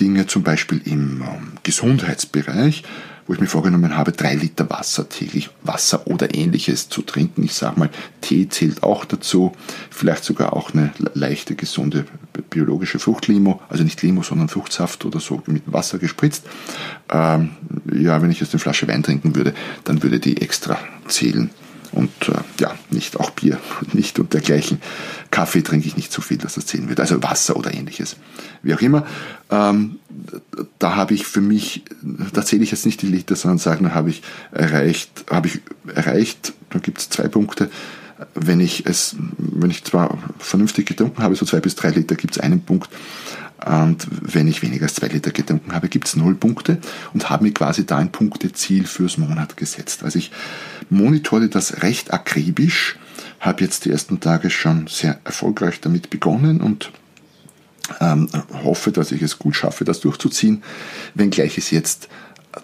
[0.00, 2.84] Dinge, zum Beispiel im ähm, Gesundheitsbereich,
[3.26, 7.42] wo ich mir vorgenommen habe, drei Liter Wasser täglich, Wasser oder ähnliches zu trinken.
[7.42, 9.52] Ich sage mal, Tee zählt auch dazu,
[9.90, 12.04] vielleicht sogar auch eine leichte, gesunde
[12.50, 16.44] biologische Fruchtlimo, also nicht Limo, sondern Fruchtsaft oder so mit Wasser gespritzt.
[17.10, 17.50] Ähm,
[17.92, 21.50] ja, wenn ich jetzt eine Flasche Wein trinken würde, dann würde die extra zählen.
[21.94, 23.58] Und äh, ja, nicht auch Bier,
[23.92, 24.80] nicht und dergleichen.
[25.30, 27.00] Kaffee trinke ich nicht so viel, dass das zählen wird.
[27.00, 28.16] Also Wasser oder ähnliches.
[28.62, 29.06] Wie auch immer.
[29.50, 30.00] Ähm,
[30.78, 31.84] da habe ich für mich,
[32.32, 35.60] da zähle ich jetzt nicht die Liter, sondern sagen, da habe ich erreicht, habe ich
[35.94, 37.70] erreicht, da gibt es zwei Punkte.
[38.34, 42.36] Wenn ich es, wenn ich zwar vernünftig getrunken habe, so zwei bis drei Liter, gibt
[42.36, 42.88] es einen Punkt.
[43.64, 46.78] Und wenn ich weniger als zwei Liter getrunken habe, gibt es null Punkte
[47.14, 50.02] und habe mir quasi da ein Punkteziel fürs Monat gesetzt.
[50.02, 50.32] Also ich
[50.90, 52.96] monitore das recht akribisch,
[53.40, 56.90] habe jetzt die ersten Tage schon sehr erfolgreich damit begonnen und
[58.00, 58.28] ähm,
[58.64, 60.62] hoffe, dass ich es gut schaffe, das durchzuziehen,
[61.14, 62.08] wenngleich es jetzt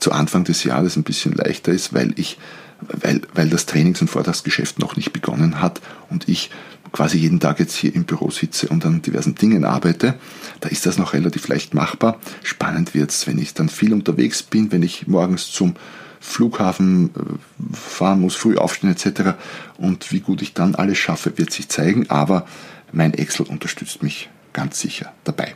[0.01, 2.39] zu Anfang des Jahres ein bisschen leichter ist, weil ich
[2.81, 6.51] weil, weil das Trainings- und Vortragsgeschäft noch nicht begonnen hat und ich
[6.93, 10.19] quasi jeden Tag jetzt hier im Büro sitze und an diversen Dingen arbeite,
[10.61, 12.21] da ist das noch relativ leicht machbar.
[12.43, 15.75] Spannend wird's, wenn ich dann viel unterwegs bin, wenn ich morgens zum
[16.21, 19.37] Flughafen äh, fahren muss, früh aufstehen etc.
[19.79, 22.47] Und wie gut ich dann alles schaffe, wird sich zeigen, aber
[22.93, 25.55] mein Excel unterstützt mich ganz sicher dabei.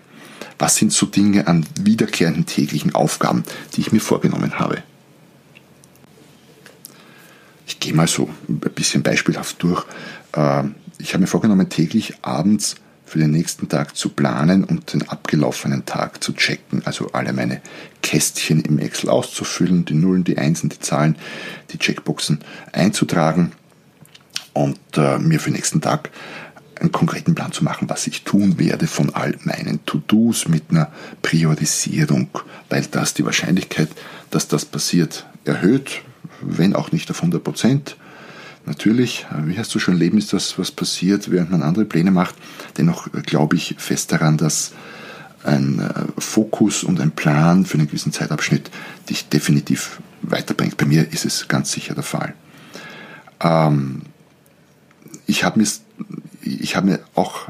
[0.58, 3.44] Was sind so Dinge an wiederkehrenden täglichen Aufgaben,
[3.74, 4.82] die ich mir vorgenommen habe?
[7.66, 9.84] Ich gehe mal so ein bisschen beispielhaft durch.
[10.34, 15.06] Ähm, ich habe mir vorgenommen, täglich abends für den nächsten Tag zu planen und den
[15.06, 16.80] abgelaufenen Tag zu checken.
[16.86, 17.60] Also alle meine
[18.02, 21.16] Kästchen im Excel auszufüllen, die Nullen, die Einsen, die Zahlen,
[21.70, 22.38] die Checkboxen
[22.72, 23.52] einzutragen
[24.54, 26.10] und äh, mir für den nächsten Tag
[26.80, 30.90] einen konkreten Plan zu machen, was ich tun werde von all meinen To-Dos mit einer
[31.20, 32.30] Priorisierung,
[32.70, 33.90] weil das die Wahrscheinlichkeit,
[34.30, 36.00] dass das passiert, erhöht,
[36.40, 37.96] wenn auch nicht auf 100 Prozent.
[38.66, 42.34] Natürlich, wie hast du schon Leben ist das, was passiert, während man andere Pläne macht.
[42.78, 44.72] Dennoch glaube ich fest daran, dass
[45.44, 48.70] ein äh, Fokus und ein Plan für einen gewissen Zeitabschnitt
[49.10, 50.78] dich definitiv weiterbringt.
[50.78, 52.34] Bei mir ist es ganz sicher der Fall.
[53.40, 54.02] Ähm,
[55.26, 55.66] ich habe mir,
[56.74, 57.48] hab mir auch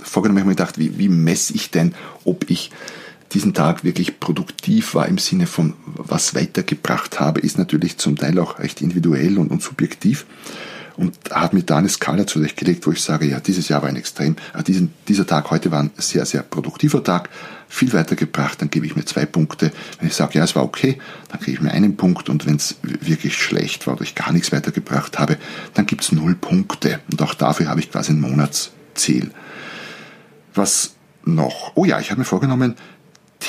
[0.00, 2.70] vorgenommen, ich habe mir gedacht, wie, wie messe ich denn, ob ich
[3.36, 8.38] diesen Tag wirklich produktiv war im Sinne von was weitergebracht habe, ist natürlich zum Teil
[8.38, 10.24] auch recht individuell und, und subjektiv
[10.96, 13.96] und habe mir da eine Skala zurechtgelegt, wo ich sage, ja, dieses Jahr war ein
[13.96, 17.28] extrem, äh, diesen, dieser Tag heute war ein sehr, sehr produktiver Tag,
[17.68, 19.70] viel weitergebracht, dann gebe ich mir zwei Punkte.
[19.98, 20.96] Wenn ich sage, ja, es war okay,
[21.28, 24.32] dann kriege ich mir einen Punkt und wenn es wirklich schlecht war oder ich gar
[24.32, 25.36] nichts weitergebracht habe,
[25.74, 29.30] dann gibt es null Punkte und auch dafür habe ich quasi ein Monatsziel.
[30.54, 30.94] Was
[31.26, 31.72] noch?
[31.74, 32.76] Oh ja, ich habe mir vorgenommen,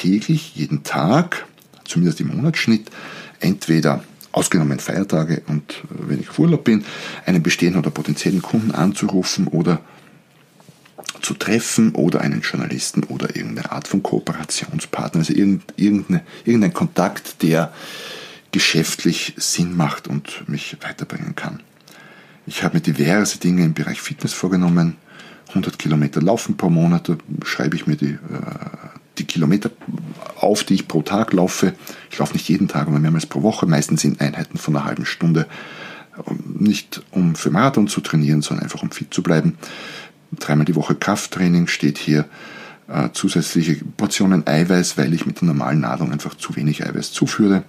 [0.02, 1.46] täglich, jeden Tag,
[1.86, 2.90] zumindest im Monatsschnitt,
[3.40, 6.86] entweder ausgenommen Feiertage und äh, wenn ich auf Urlaub bin,
[7.26, 9.82] einen bestehenden oder potenziellen Kunden anzurufen oder
[11.22, 17.74] zu treffen oder einen Journalisten oder irgendeine Art von Kooperationspartner, also irgendeine, irgendein Kontakt, der
[18.52, 21.62] geschäftlich Sinn macht und mich weiterbringen kann.
[22.46, 24.96] Ich habe mir diverse Dinge im Bereich Fitness vorgenommen.
[25.50, 28.18] 100 Kilometer laufen pro Monat, da schreibe ich mir die, äh,
[29.20, 29.70] die Kilometer
[30.40, 31.74] auf, die ich pro Tag laufe.
[32.12, 35.06] Ich laufe nicht jeden Tag, aber mehrmals pro Woche, meistens in Einheiten von einer halben
[35.06, 35.48] Stunde.
[36.46, 39.58] Nicht um für Marathon zu trainieren, sondern einfach um fit zu bleiben.
[40.32, 42.26] Dreimal die Woche Krafttraining steht hier.
[42.88, 47.64] Äh, zusätzliche Portionen Eiweiß, weil ich mit der normalen Nahrung einfach zu wenig Eiweiß zuführe.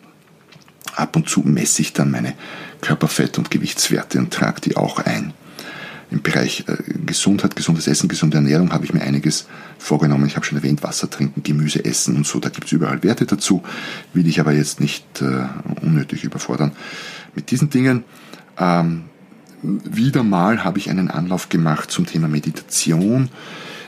[0.94, 2.34] Ab und zu messe ich dann meine
[2.80, 5.32] Körperfett- und Gewichtswerte und trage die auch ein
[6.10, 9.46] im Bereich äh, Gesundheit, gesundes Essen, gesunde Ernährung habe ich mir einiges
[9.78, 10.26] vorgenommen.
[10.26, 12.40] Ich habe schon erwähnt, Wasser trinken, Gemüse essen und so.
[12.40, 13.62] Da gibt es überall Werte dazu,
[14.14, 15.46] will ich aber jetzt nicht äh,
[15.82, 16.72] unnötig überfordern.
[17.34, 18.04] Mit diesen Dingen
[18.58, 19.04] ähm,
[19.62, 23.28] wieder mal habe ich einen Anlauf gemacht zum Thema Meditation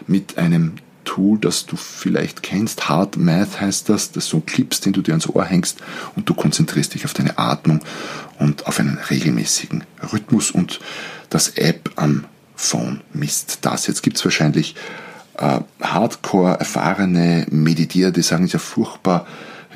[0.06, 0.72] mit einem
[1.10, 2.88] Tool, das du vielleicht kennst.
[2.88, 4.12] Hard Math heißt das.
[4.12, 5.78] Das sind so Clips, den du dir ans Ohr hängst
[6.14, 7.80] und du konzentrierst dich auf deine Atmung
[8.38, 10.78] und auf einen regelmäßigen Rhythmus und
[11.28, 13.88] das App am Phone misst das.
[13.88, 14.76] Jetzt gibt es wahrscheinlich
[15.38, 19.26] äh, Hardcore erfahrene Meditierer, die sagen, ist ja furchtbar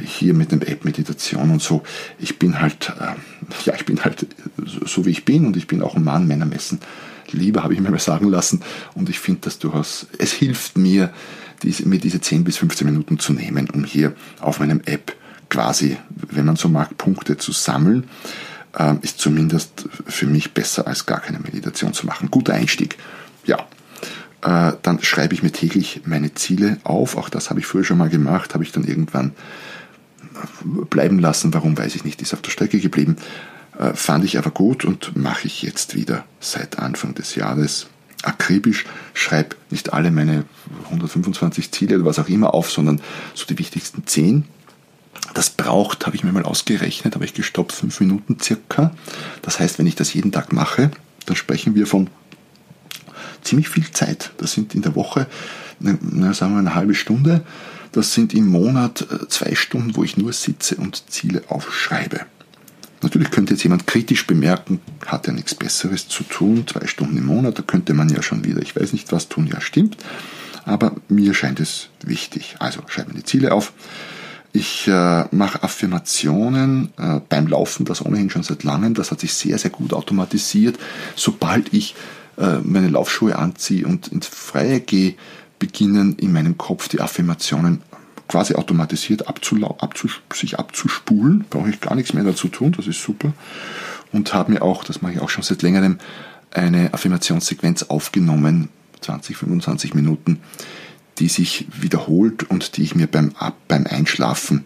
[0.01, 1.83] hier mit dem App Meditation und so.
[2.20, 3.14] Ich bin halt, äh,
[3.64, 4.25] ja, ich bin halt
[4.64, 6.79] so, so, wie ich bin und ich bin auch ein Mann, Männer messen
[7.33, 8.63] lieber, habe ich mir mal sagen lassen.
[8.95, 11.13] Und ich finde das durchaus, es hilft mir,
[11.63, 15.15] diese, mir diese 10 bis 15 Minuten zu nehmen, um hier auf meinem App
[15.49, 15.97] quasi,
[16.31, 18.05] wenn man so mag, Punkte zu sammeln
[18.79, 22.31] äh, ist zumindest für mich besser als gar keine Meditation zu machen.
[22.31, 22.97] Guter Einstieg.
[23.45, 23.67] Ja.
[24.43, 27.17] Äh, dann schreibe ich mir täglich meine Ziele auf.
[27.17, 29.33] Auch das habe ich früher schon mal gemacht, habe ich dann irgendwann
[30.91, 31.55] bleiben lassen.
[31.55, 33.17] Warum weiß ich nicht, ist auf der Strecke geblieben.
[33.79, 37.87] Äh, fand ich aber gut und mache ich jetzt wieder seit Anfang des Jahres
[38.23, 40.45] akribisch, schreibe nicht alle meine
[40.85, 43.01] 125 Ziele oder was auch immer auf, sondern
[43.35, 44.45] so die wichtigsten 10
[45.33, 48.93] das braucht, habe ich mir mal ausgerechnet, habe ich gestoppt, fünf Minuten circa.
[49.43, 50.91] Das heißt, wenn ich das jeden Tag mache,
[51.27, 52.09] dann sprechen wir von
[53.43, 54.33] ziemlich viel Zeit.
[54.39, 55.27] Das sind in der Woche,
[55.81, 57.43] na, sagen wir eine halbe Stunde.
[57.93, 62.27] Das sind im Monat äh, zwei Stunden, wo ich nur sitze und Ziele aufschreibe.
[63.05, 67.27] Natürlich könnte jetzt jemand kritisch bemerken, hat ja nichts Besseres zu tun, zwei Stunden im
[67.27, 69.99] Monat, da könnte man ja schon wieder, ich weiß nicht was tun, ja stimmt,
[70.64, 72.57] aber mir scheint es wichtig.
[72.61, 73.75] Also schreibe mir die Ziele auf,
[74.55, 78.95] ich äh, mache Affirmationen äh, beim Laufen, das ohnehin schon seit langem.
[78.95, 80.79] Das hat sich sehr, sehr gut automatisiert.
[81.17, 81.97] Sobald ich
[82.38, 85.14] äh, meine Laufschuhe anziehe und ins Freie gehe,
[85.59, 87.83] beginnen in meinem Kopf die Affirmationen
[88.29, 89.25] quasi automatisiert
[90.33, 91.45] sich abzuspulen.
[91.51, 93.33] Brauche ich gar nichts mehr dazu tun, das ist super.
[94.13, 95.99] Und habe mir auch, das mache ich auch schon seit längerem,
[96.53, 98.69] eine Affirmationssequenz aufgenommen,
[99.01, 100.41] 20, 25 Minuten,
[101.19, 103.33] die sich wiederholt und die ich mir beim,
[103.69, 104.65] beim Einschlafen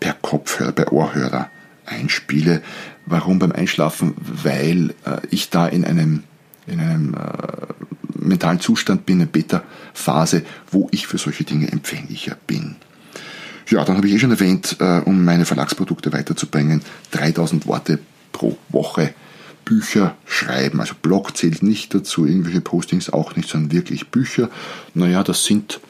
[0.00, 1.50] per Kopfhörer, bei Ohrhörer
[1.86, 2.62] einspiele.
[3.06, 4.14] Warum beim Einschlafen?
[4.18, 6.24] Weil äh, ich da in einem,
[6.66, 7.18] in einem äh,
[8.14, 12.76] mentalen Zustand bin, eine Beta-Phase, wo ich für solche Dinge empfänglicher bin.
[13.68, 17.98] Ja, dann habe ich eh schon erwähnt, äh, um meine Verlagsprodukte weiterzubringen, 3000 Worte
[18.32, 19.14] pro Woche
[19.64, 20.80] Bücher schreiben.
[20.80, 24.48] Also Blog zählt nicht dazu, irgendwelche Postings auch nicht, sondern wirklich Bücher.
[24.94, 25.80] Naja, das sind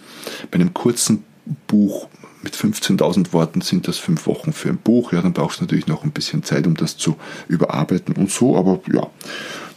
[0.51, 1.23] bei einem kurzen
[1.69, 2.09] Buch
[2.43, 5.12] mit 15.000 Worten sind das fünf Wochen für ein Buch.
[5.12, 7.17] Ja, dann brauchst du natürlich noch ein bisschen Zeit, um das zu
[7.49, 8.57] überarbeiten und so.
[8.57, 9.07] Aber ja,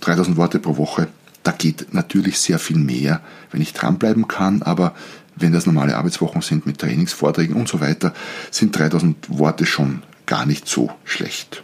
[0.01, 1.07] 3000 Worte pro Woche,
[1.43, 4.61] da geht natürlich sehr viel mehr, wenn ich dranbleiben kann.
[4.61, 4.93] Aber
[5.41, 8.13] wenn das normale Arbeitswochen sind mit Trainingsvorträgen und so weiter,
[8.51, 11.63] sind 3000 Worte schon gar nicht so schlecht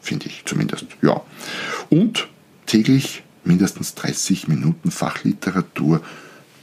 [0.00, 0.86] finde ich zumindest.
[1.02, 1.20] Ja.
[1.88, 2.28] Und
[2.66, 6.02] täglich mindestens 30 Minuten Fachliteratur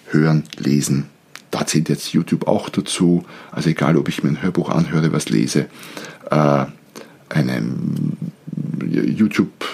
[0.07, 1.05] hören, lesen.
[1.51, 3.25] Da zählt jetzt YouTube auch dazu.
[3.51, 5.67] Also egal, ob ich mir ein Hörbuch anhöre, was lese,
[6.29, 6.65] äh,
[7.29, 7.61] eine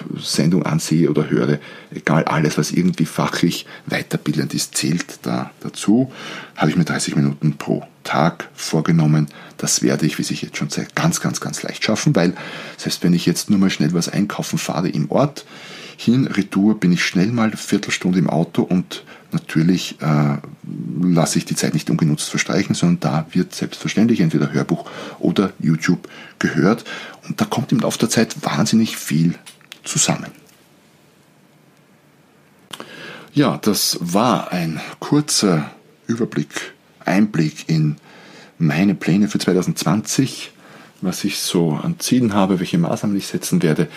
[0.03, 1.59] YouTube-Sendung ansehe oder höre,
[1.93, 6.11] egal, alles, was irgendwie fachlich weiterbildend ist, zählt da dazu.
[6.55, 9.27] Habe ich mir 30 Minuten pro Tag vorgenommen.
[9.57, 12.33] Das werde ich, wie sich jetzt schon zeigt, ganz, ganz, ganz leicht schaffen, weil
[12.77, 15.45] selbst wenn ich jetzt nur mal schnell was einkaufen fahre im Ort,
[15.95, 20.37] hin, retour bin ich schnell mal eine Viertelstunde im Auto und natürlich äh,
[21.01, 24.89] lasse ich die Zeit nicht ungenutzt verstreichen, sondern da wird selbstverständlich entweder Hörbuch
[25.19, 26.07] oder YouTube
[26.39, 26.83] gehört.
[27.27, 29.35] Und da kommt im Laufe der Zeit wahnsinnig viel
[29.83, 30.31] zusammen.
[33.33, 35.71] Ja, das war ein kurzer
[36.07, 37.97] Überblick, Einblick in
[38.59, 40.51] meine Pläne für 2020,
[41.01, 43.87] was ich so an Zielen habe, welche Maßnahmen ich setzen werde.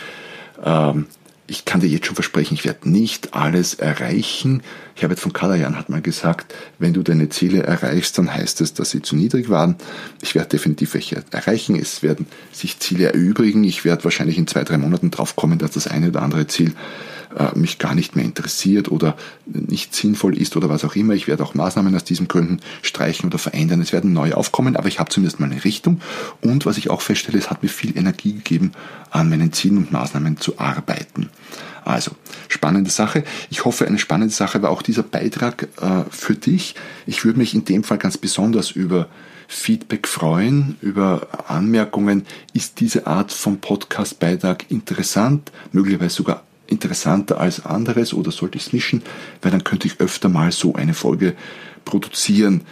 [0.65, 1.07] Ähm,
[1.47, 4.63] ich kann dir jetzt schon versprechen, ich werde nicht alles erreichen.
[4.95, 8.91] Herbert von Kalajan hat mal gesagt, wenn du deine Ziele erreichst, dann heißt es, dass
[8.91, 9.77] sie zu niedrig waren.
[10.23, 11.77] Ich werde definitiv welche erreichen.
[11.77, 13.63] Es werden sich Ziele erübrigen.
[13.65, 16.75] Ich werde wahrscheinlich in zwei, drei Monaten drauf kommen, dass das eine oder andere Ziel
[17.55, 21.15] mich gar nicht mehr interessiert oder nicht sinnvoll ist oder was auch immer.
[21.15, 23.81] Ich werde auch Maßnahmen aus diesen Gründen streichen oder verändern.
[23.81, 26.01] Es werden neue aufkommen, aber ich habe zumindest mal eine Richtung.
[26.41, 28.73] Und was ich auch feststelle, es hat mir viel Energie gegeben,
[29.11, 31.29] an meinen Zielen und Maßnahmen zu arbeiten.
[31.85, 32.11] Also,
[32.49, 33.23] spannende Sache.
[33.49, 36.75] Ich hoffe, eine spannende Sache war auch dieser Beitrag äh, für dich.
[37.07, 39.09] Ich würde mich in dem Fall ganz besonders über
[39.47, 42.27] Feedback freuen, über Anmerkungen.
[42.53, 48.73] Ist diese Art von Podcast-Beitrag interessant, möglicherweise sogar interessanter als anderes oder sollte ich es
[48.73, 49.03] mischen,
[49.43, 51.35] weil dann könnte ich öfter mal so eine Folge
[51.85, 52.63] produzieren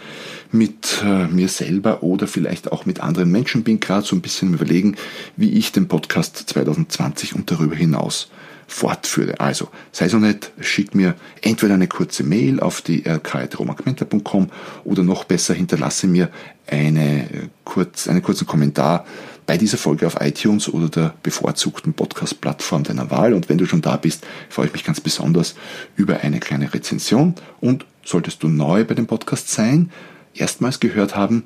[0.51, 3.63] mit äh, mir selber oder vielleicht auch mit anderen Menschen.
[3.63, 4.95] Bin gerade so ein bisschen überlegen,
[5.35, 8.29] wie ich den Podcast 2020 und darüber hinaus
[8.67, 9.39] fortführe.
[9.39, 14.49] Also, sei so nett, schick mir entweder eine kurze Mail auf die rk.romagmenta.com
[14.83, 16.29] oder noch besser hinterlasse mir
[16.67, 19.05] eine, äh, kurz, einen kurzen Kommentar
[19.45, 23.33] bei dieser Folge auf iTunes oder der bevorzugten Podcast-Plattform deiner Wahl.
[23.33, 25.55] Und wenn du schon da bist, freue ich mich ganz besonders
[25.95, 27.35] über eine kleine Rezension.
[27.61, 29.91] Und solltest du neu bei dem Podcast sein,
[30.33, 31.43] erstmals gehört haben,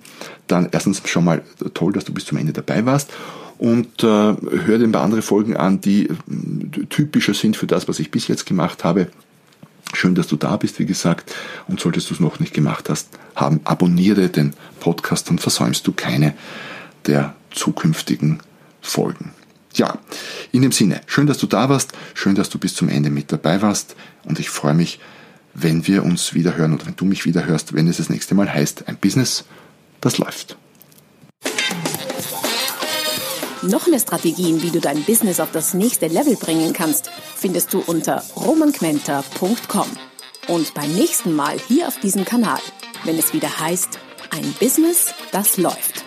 [0.47, 1.41] dann erstens schon mal
[1.73, 3.11] toll, dass du bis zum Ende dabei warst
[3.59, 7.87] und äh, hör dir ein paar andere Folgen an, die äh, typischer sind für das,
[7.89, 9.09] was ich bis jetzt gemacht habe.
[9.93, 11.35] Schön, dass du da bist, wie gesagt.
[11.67, 15.91] Und solltest du es noch nicht gemacht hast, haben, abonniere den Podcast, dann versäumst du
[15.91, 16.33] keine
[17.05, 18.39] der zukünftigen
[18.81, 19.31] Folgen.
[19.73, 19.99] Ja,
[20.51, 23.31] in dem Sinne, schön, dass du da warst, schön, dass du bis zum Ende mit
[23.31, 24.99] dabei warst und ich freue mich,
[25.53, 28.35] wenn wir uns wieder hören oder wenn du mich wieder hörst, wenn es das nächste
[28.35, 29.45] Mal heißt, ein Business,
[30.01, 30.57] das läuft.
[33.61, 37.79] Noch mehr Strategien, wie du dein Business auf das nächste Level bringen kannst, findest du
[37.79, 39.87] unter romanquenter.com.
[40.47, 42.59] Und beim nächsten Mal hier auf diesem Kanal,
[43.03, 43.99] wenn es wieder heißt,
[44.31, 46.05] ein Business, das läuft.